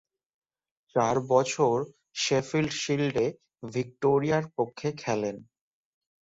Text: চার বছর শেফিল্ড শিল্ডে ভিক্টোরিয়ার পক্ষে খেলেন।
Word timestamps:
চার 0.95 1.15
বছর 1.29 1.75
শেফিল্ড 2.15 2.71
শিল্ডে 2.73 3.25
ভিক্টোরিয়ার 3.73 4.45
পক্ষে 4.57 4.89
খেলেন। 4.97 5.35